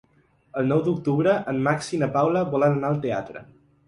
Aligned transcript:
El 0.61 0.69
nou 0.69 0.79
d'octubre 0.87 1.35
en 1.51 1.59
Max 1.67 1.89
i 1.97 1.99
na 2.05 2.09
Paula 2.15 2.41
volen 2.55 2.79
anar 2.79 2.91
al 2.95 2.99
teatre. 3.05 3.45